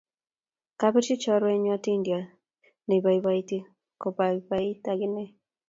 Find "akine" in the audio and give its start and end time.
4.91-5.23